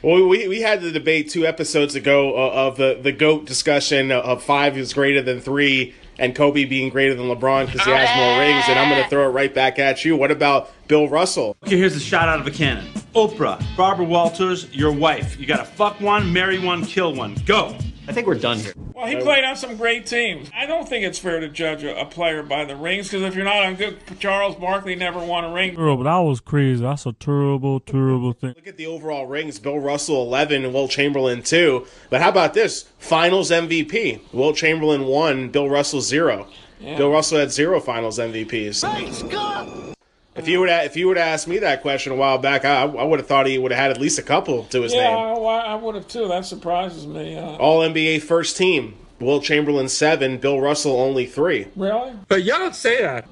Well, 0.00 0.26
we, 0.26 0.48
we 0.48 0.62
had 0.62 0.80
the 0.80 0.92
debate 0.92 1.28
two 1.28 1.46
episodes 1.46 1.94
ago 1.94 2.34
uh, 2.34 2.52
of 2.52 2.78
the, 2.78 2.98
the 3.02 3.12
GOAT 3.12 3.44
discussion 3.44 4.10
of 4.10 4.42
five 4.42 4.78
is 4.78 4.94
greater 4.94 5.20
than 5.20 5.42
three 5.42 5.94
and 6.20 6.34
Kobe 6.36 6.64
being 6.64 6.90
greater 6.90 7.14
than 7.14 7.26
LeBron 7.26 7.66
because 7.66 7.84
he 7.84 7.90
has 7.90 8.16
more 8.16 8.38
rings. 8.38 8.64
And 8.68 8.78
I'm 8.78 8.90
going 8.90 9.02
to 9.02 9.08
throw 9.08 9.26
it 9.26 9.32
right 9.32 9.52
back 9.52 9.78
at 9.80 10.04
you. 10.04 10.14
What 10.16 10.30
about 10.30 10.70
Bill 10.86 11.08
Russell? 11.08 11.56
Okay, 11.66 11.78
here's 11.78 11.96
a 11.96 12.00
shot 12.00 12.28
out 12.28 12.38
of 12.38 12.46
a 12.46 12.50
cannon. 12.50 12.86
Oprah, 13.14 13.60
Barbara 13.76 14.04
Walters, 14.04 14.72
your 14.72 14.92
wife. 14.92 15.38
You 15.40 15.46
gotta 15.46 15.64
fuck 15.64 16.00
one, 16.00 16.32
marry 16.32 16.60
one, 16.60 16.84
kill 16.84 17.12
one. 17.14 17.34
Go. 17.44 17.76
I 18.10 18.12
think 18.12 18.26
we're 18.26 18.34
done 18.34 18.58
here. 18.58 18.72
Well, 18.92 19.06
he 19.06 19.14
played 19.14 19.44
on 19.44 19.54
some 19.54 19.76
great 19.76 20.04
teams. 20.04 20.50
I 20.52 20.66
don't 20.66 20.88
think 20.88 21.04
it's 21.04 21.16
fair 21.16 21.38
to 21.38 21.48
judge 21.48 21.84
a, 21.84 21.96
a 21.96 22.04
player 22.04 22.42
by 22.42 22.64
the 22.64 22.74
rings 22.74 23.06
because 23.06 23.22
if 23.22 23.36
you're 23.36 23.44
not 23.44 23.64
on 23.64 23.76
good, 23.76 24.00
Charles 24.18 24.56
Barkley 24.56 24.96
never 24.96 25.20
won 25.20 25.44
a 25.44 25.52
ring. 25.52 25.76
Bro, 25.76 25.98
but 25.98 26.02
that 26.02 26.18
was 26.18 26.40
crazy. 26.40 26.82
That's 26.82 27.06
a 27.06 27.12
terrible, 27.12 27.78
terrible 27.78 28.32
thing. 28.32 28.54
Look 28.56 28.66
at 28.66 28.76
the 28.76 28.86
overall 28.86 29.26
rings. 29.26 29.60
Bill 29.60 29.78
Russell 29.78 30.24
11 30.24 30.72
Wilt 30.72 30.90
Chamberlain 30.90 31.44
2. 31.44 31.86
But 32.10 32.20
how 32.20 32.30
about 32.30 32.52
this? 32.52 32.88
Finals 32.98 33.52
MVP. 33.52 34.32
Wilt 34.32 34.56
Chamberlain 34.56 35.04
1, 35.04 35.50
Bill 35.50 35.68
Russell 35.70 36.00
0. 36.00 36.48
Yeah. 36.80 36.96
Bill 36.96 37.12
Russell 37.12 37.38
had 37.38 37.52
zero 37.52 37.78
finals 37.78 38.18
MVPs. 38.18 39.94
If 40.40 40.48
you 40.48 40.60
would 40.60 40.68
if 40.70 40.96
you 40.96 41.08
would 41.08 41.16
have 41.16 41.26
asked 41.26 41.46
me 41.48 41.58
that 41.58 41.82
question 41.82 42.12
a 42.12 42.16
while 42.16 42.38
back, 42.38 42.64
I, 42.64 42.82
I 42.82 43.04
would 43.04 43.18
have 43.18 43.28
thought 43.28 43.46
he 43.46 43.58
would 43.58 43.72
have 43.72 43.78
had 43.80 43.90
at 43.90 43.98
least 43.98 44.18
a 44.18 44.22
couple 44.22 44.64
to 44.64 44.82
his 44.82 44.94
yeah, 44.94 45.08
name. 45.08 45.18
I, 45.18 45.60
I 45.60 45.74
would 45.74 45.94
have 45.94 46.08
too. 46.08 46.28
That 46.28 46.46
surprises 46.46 47.06
me. 47.06 47.36
Uh, 47.36 47.56
All 47.56 47.80
NBA 47.80 48.22
first 48.22 48.56
team. 48.56 48.94
Wilt 49.20 49.44
Chamberlain 49.44 49.88
seven, 49.88 50.38
Bill 50.38 50.60
Russell 50.60 50.98
only 50.98 51.26
three. 51.26 51.66
Really? 51.76 52.12
But 52.28 52.42
y'all 52.42 52.58
don't 52.58 52.74
say 52.74 53.02
that. 53.02 53.28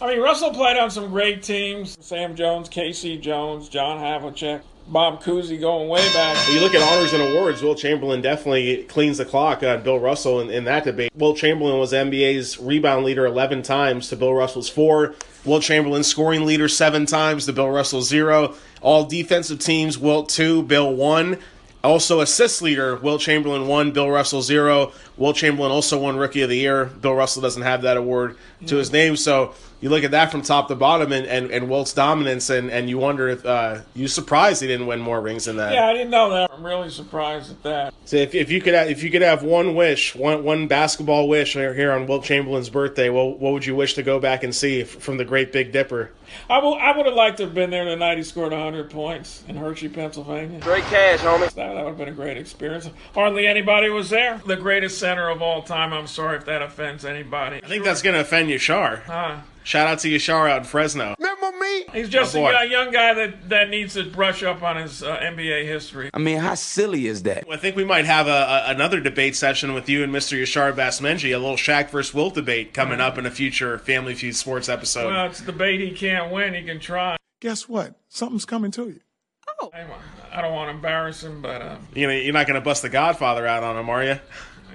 I 0.00 0.08
mean, 0.08 0.20
Russell 0.20 0.52
played 0.52 0.76
on 0.76 0.90
some 0.90 1.08
great 1.08 1.42
teams. 1.42 1.96
Sam 2.00 2.36
Jones, 2.36 2.68
K.C. 2.68 3.16
Jones, 3.16 3.70
John 3.70 3.98
Havlicek, 3.98 4.60
Bob 4.88 5.22
Cousy 5.22 5.60
going 5.60 5.88
way 5.88 6.00
back. 6.12 6.36
You 6.48 6.60
look 6.60 6.74
at 6.74 6.82
honors 6.82 7.12
and 7.12 7.22
awards, 7.22 7.60
Wilt 7.60 7.78
Chamberlain 7.78 8.20
definitely 8.20 8.84
cleans 8.84 9.18
the 9.18 9.24
clock 9.24 9.62
on 9.64 9.82
Bill 9.82 9.98
Russell 9.98 10.40
in, 10.40 10.50
in 10.50 10.64
that 10.64 10.84
debate. 10.84 11.10
Wilt 11.14 11.36
Chamberlain 11.36 11.78
was 11.78 11.92
NBA's 11.92 12.58
rebound 12.60 13.04
leader 13.04 13.26
11 13.26 13.62
times 13.62 14.08
to 14.10 14.16
Bill 14.16 14.32
Russell's 14.32 14.68
four. 14.68 15.14
Wilt 15.44 15.64
Chamberlain 15.64 16.04
scoring 16.04 16.44
leader 16.46 16.68
seven 16.68 17.04
times 17.04 17.46
to 17.46 17.52
Bill 17.52 17.70
Russell 17.70 18.02
zero. 18.02 18.54
All 18.80 19.04
defensive 19.04 19.58
teams, 19.58 19.98
Wilt 19.98 20.28
two, 20.28 20.62
Bill 20.62 20.94
one. 20.94 21.38
Also 21.82 22.20
assist 22.20 22.62
leader, 22.62 22.96
Wilt 22.96 23.20
Chamberlain 23.20 23.66
one, 23.66 23.92
Bill 23.92 24.10
Russell 24.10 24.42
zero. 24.42 24.92
Wilt 25.16 25.36
Chamberlain 25.36 25.72
also 25.72 25.98
won 25.98 26.16
Rookie 26.16 26.42
of 26.42 26.48
the 26.48 26.56
Year. 26.58 26.86
Bill 26.86 27.14
Russell 27.14 27.42
doesn't 27.42 27.62
have 27.62 27.82
that 27.82 27.96
award 27.96 28.36
to 28.66 28.76
his 28.76 28.90
name, 28.92 29.16
so 29.16 29.54
you 29.80 29.90
look 29.90 30.04
at 30.04 30.12
that 30.12 30.30
from 30.32 30.40
top 30.40 30.68
to 30.68 30.74
bottom 30.74 31.12
and, 31.12 31.26
and, 31.26 31.50
and 31.50 31.68
Wilt's 31.68 31.92
dominance, 31.92 32.48
and, 32.48 32.70
and 32.70 32.88
you 32.88 32.96
wonder 32.96 33.28
if 33.28 33.44
uh, 33.44 33.80
you 33.94 34.08
surprised 34.08 34.62
he 34.62 34.66
didn't 34.66 34.86
win 34.86 35.00
more 35.00 35.20
rings 35.20 35.44
than 35.44 35.56
that. 35.58 35.74
Yeah, 35.74 35.86
I 35.86 35.92
didn't 35.92 36.10
know 36.10 36.30
that. 36.30 36.50
I'm 36.50 36.64
really 36.64 36.88
surprised 36.88 37.50
at 37.50 37.62
that. 37.64 37.94
So 38.06 38.16
if, 38.16 38.34
if 38.34 38.50
you 38.50 38.62
could 38.62 38.72
have, 38.72 38.88
if 38.88 39.02
you 39.02 39.10
could 39.10 39.20
have 39.22 39.42
one 39.42 39.74
wish, 39.74 40.14
one 40.14 40.42
one 40.44 40.66
basketball 40.68 41.28
wish 41.28 41.52
here 41.52 41.74
here 41.74 41.92
on 41.92 42.06
Wilt 42.06 42.24
Chamberlain's 42.24 42.70
birthday, 42.70 43.10
what 43.10 43.38
what 43.38 43.52
would 43.52 43.66
you 43.66 43.76
wish 43.76 43.94
to 43.94 44.02
go 44.02 44.18
back 44.18 44.42
and 44.42 44.54
see 44.54 44.84
from 44.84 45.18
the 45.18 45.24
Great 45.24 45.52
Big 45.52 45.72
Dipper? 45.72 46.12
I 46.50 46.58
will- 46.58 46.74
I 46.74 46.96
would 46.96 47.06
have 47.06 47.14
liked 47.14 47.36
to 47.38 47.44
have 47.44 47.54
been 47.54 47.70
there 47.70 47.84
the 47.84 47.96
night 47.96 48.16
he 48.18 48.24
scored 48.24 48.52
100 48.52 48.90
points 48.90 49.42
in 49.48 49.56
Hershey, 49.56 49.88
Pennsylvania. 49.88 50.58
Great 50.60 50.82
cash, 50.84 51.20
homie. 51.20 51.40
That, 51.40 51.54
that 51.54 51.74
would 51.76 51.86
have 51.86 51.98
been 51.98 52.08
a 52.08 52.12
great 52.12 52.36
experience. 52.36 52.88
Hardly 53.14 53.46
anybody 53.46 53.90
was 53.90 54.10
there. 54.10 54.40
The 54.46 54.56
greatest 54.56 54.98
center 54.98 55.28
of 55.28 55.40
all 55.42 55.62
time. 55.62 55.92
I'm 55.92 56.06
sorry 56.06 56.36
if 56.38 56.44
that 56.46 56.62
offends 56.62 57.04
anybody. 57.04 57.60
I 57.62 57.68
think 57.68 57.84
that's 57.84 58.02
gonna 58.02 58.20
offend 58.20 58.45
Yashar. 58.48 59.02
Huh. 59.02 59.38
Shout 59.64 59.88
out 59.88 59.98
to 60.00 60.08
Yashar 60.08 60.48
out 60.48 60.58
in 60.58 60.64
Fresno. 60.64 61.16
Remember 61.18 61.50
me? 61.58 61.84
He's 61.92 62.08
just 62.08 62.36
Oh, 62.36 62.38
a 62.38 62.42
boy. 62.42 62.50
young- 62.52 62.70
young 62.70 62.90
guy 62.92 63.14
that, 63.14 63.48
that 63.48 63.68
needs 63.68 63.94
to 63.94 64.04
brush 64.04 64.44
up 64.44 64.62
on 64.62 64.76
his 64.76 65.02
uh, 65.02 65.16
NBA 65.16 65.64
history. 65.64 66.08
I 66.14 66.18
mean, 66.18 66.38
how 66.38 66.54
silly 66.54 67.08
is 67.08 67.24
that? 67.24 67.44
I 67.50 67.56
think 67.56 67.74
we 67.74 67.84
might 67.84 68.04
have 68.04 68.28
a, 68.28 68.30
a 68.30 68.64
another 68.70 69.00
debate 69.00 69.34
session 69.34 69.74
with 69.74 69.88
you 69.88 70.04
and 70.04 70.14
Mr. 70.14 70.40
Yashar 70.40 70.72
Basmenji, 70.72 71.34
a 71.34 71.38
little 71.38 71.56
Shaq 71.56 71.90
versus 71.90 72.14
Wilt 72.14 72.34
debate 72.34 72.74
coming 72.74 73.00
up 73.00 73.18
in 73.18 73.26
a 73.26 73.30
future 73.30 73.76
Family 73.78 74.14
Feud 74.14 74.36
sports 74.36 74.68
episode. 74.68 75.08
Well, 75.12 75.26
it's 75.26 75.40
a 75.40 75.46
debate 75.46 75.80
he 75.80 75.90
can't 75.90 76.30
win. 76.32 76.54
He 76.54 76.62
can 76.62 76.78
try. 76.78 77.16
Guess 77.40 77.68
what? 77.68 77.98
Something's 78.08 78.44
coming 78.44 78.70
to 78.72 78.86
you. 78.88 79.00
Oh. 79.60 79.70
I 80.32 80.42
don't 80.42 80.52
want 80.52 80.68
to 80.70 80.74
embarrass 80.74 81.22
him, 81.24 81.40
but 81.42 81.62
uh, 81.62 81.76
you 81.94 82.06
know, 82.06 82.12
you're 82.12 82.32
not 82.32 82.46
gonna 82.46 82.60
bust 82.60 82.82
the 82.82 82.88
Godfather 82.88 83.46
out 83.46 83.62
on 83.64 83.76
him, 83.76 83.88
are 83.90 84.04
you? 84.04 84.18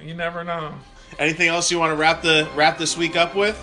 you 0.04 0.14
never 0.14 0.42
know. 0.44 0.74
Anything 1.18 1.48
else 1.48 1.70
you 1.70 1.78
want 1.78 1.92
to 1.92 1.96
wrap 1.96 2.22
the 2.22 2.48
wrap 2.54 2.78
this 2.78 2.96
week 2.96 3.16
up 3.16 3.34
with? 3.34 3.62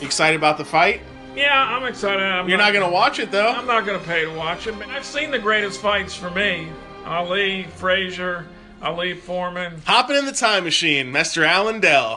Excited 0.00 0.36
about 0.36 0.58
the 0.58 0.64
fight? 0.64 1.00
Yeah, 1.34 1.58
I'm 1.58 1.84
excited. 1.84 2.22
I'm 2.22 2.48
You're 2.48 2.58
not 2.58 2.72
gonna 2.72 2.90
watch 2.90 3.18
it 3.18 3.30
though. 3.30 3.48
I'm 3.48 3.66
not 3.66 3.84
going 3.84 4.00
to 4.00 4.06
pay 4.06 4.24
to 4.24 4.32
watch 4.32 4.66
it. 4.66 4.78
But 4.78 4.88
I've 4.88 5.04
seen 5.04 5.30
the 5.30 5.38
greatest 5.38 5.80
fights 5.80 6.14
for 6.14 6.30
me: 6.30 6.68
Ali, 7.04 7.64
Frazier, 7.76 8.46
Ali 8.80 9.14
Foreman. 9.14 9.82
Hopping 9.84 10.16
in 10.16 10.24
the 10.24 10.32
time 10.32 10.64
machine, 10.64 11.12
Mr. 11.12 11.46
Allen 11.46 11.80
Dell. 11.80 12.14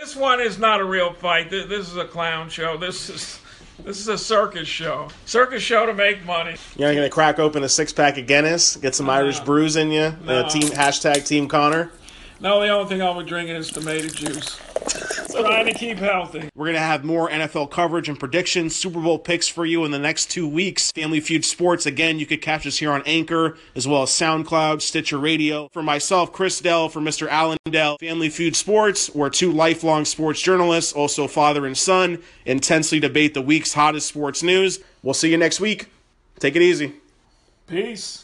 This 0.00 0.16
one 0.16 0.40
is 0.40 0.58
not 0.58 0.80
a 0.80 0.84
real 0.84 1.12
fight. 1.12 1.50
This 1.50 1.88
is 1.88 1.96
a 1.96 2.04
clown 2.04 2.48
show. 2.48 2.76
This 2.76 3.08
is 3.08 3.40
this 3.84 3.98
is 3.98 4.08
a 4.08 4.18
circus 4.18 4.68
show. 4.68 5.08
Circus 5.24 5.62
show 5.62 5.86
to 5.86 5.94
make 5.94 6.24
money. 6.24 6.56
You're 6.76 6.88
not 6.88 6.94
gonna 6.94 7.10
crack 7.10 7.38
open 7.38 7.64
a 7.64 7.68
six 7.68 7.92
pack 7.92 8.18
of 8.18 8.26
Guinness, 8.26 8.76
get 8.76 8.94
some 8.94 9.10
Irish 9.10 9.40
brews 9.40 9.76
in 9.76 9.90
you. 9.90 10.14
No. 10.24 10.40
Uh, 10.40 10.48
team 10.48 10.68
hashtag 10.70 11.26
Team 11.26 11.48
Connor. 11.48 11.90
No, 12.42 12.60
the 12.60 12.70
only 12.70 12.88
thing 12.88 13.00
I'll 13.00 13.16
be 13.16 13.24
drinking 13.24 13.54
is 13.54 13.70
tomato 13.70 14.08
juice. 14.08 14.58
Trying 15.30 15.66
to 15.66 15.74
keep 15.74 15.98
healthy. 15.98 16.48
We're 16.56 16.66
going 16.66 16.74
to 16.74 16.80
have 16.80 17.04
more 17.04 17.30
NFL 17.30 17.70
coverage 17.70 18.08
and 18.08 18.18
predictions, 18.18 18.74
Super 18.74 19.00
Bowl 19.00 19.20
picks 19.20 19.46
for 19.46 19.64
you 19.64 19.84
in 19.84 19.92
the 19.92 19.98
next 20.00 20.28
two 20.28 20.48
weeks. 20.48 20.90
Family 20.90 21.20
Feud 21.20 21.44
Sports, 21.44 21.86
again, 21.86 22.18
you 22.18 22.26
could 22.26 22.42
catch 22.42 22.66
us 22.66 22.78
here 22.78 22.90
on 22.90 23.04
Anchor, 23.06 23.56
as 23.76 23.86
well 23.86 24.02
as 24.02 24.10
SoundCloud, 24.10 24.82
Stitcher 24.82 25.18
Radio. 25.18 25.68
For 25.72 25.84
myself, 25.84 26.32
Chris 26.32 26.58
Dell, 26.60 26.88
for 26.88 27.00
Mr. 27.00 27.28
Allen 27.28 27.58
Dell, 27.70 27.96
Family 27.98 28.28
Feud 28.28 28.56
Sports, 28.56 29.14
we're 29.14 29.30
two 29.30 29.52
lifelong 29.52 30.04
sports 30.04 30.42
journalists, 30.42 30.92
also 30.92 31.28
father 31.28 31.64
and 31.64 31.78
son, 31.78 32.20
intensely 32.44 32.98
debate 32.98 33.34
the 33.34 33.42
week's 33.42 33.72
hottest 33.72 34.08
sports 34.08 34.42
news. 34.42 34.80
We'll 35.04 35.14
see 35.14 35.30
you 35.30 35.36
next 35.36 35.60
week. 35.60 35.86
Take 36.40 36.56
it 36.56 36.62
easy. 36.62 36.94
Peace. 37.68 38.21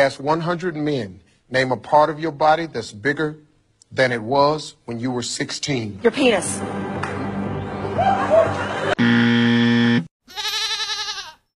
Asked 0.00 0.20
100 0.20 0.76
men, 0.76 1.20
name 1.48 1.70
a 1.70 1.76
part 1.76 2.10
of 2.10 2.18
your 2.18 2.32
body 2.32 2.66
that's 2.66 2.92
bigger 2.92 3.38
than 3.92 4.12
it 4.12 4.22
was 4.22 4.74
when 4.84 4.98
you 5.00 5.10
were 5.10 5.22
16. 5.22 6.00
Your 6.02 6.12
penis. 6.12 6.60